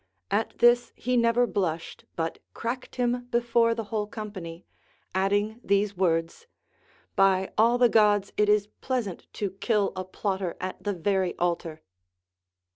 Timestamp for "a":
9.95-10.03